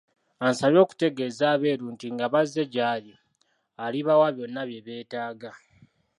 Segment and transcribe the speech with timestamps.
[0.47, 3.13] Ansabye okutegeeza Abeeru nti nga bazze gy'ali
[3.85, 5.51] alibawa byonna bye beetaaga.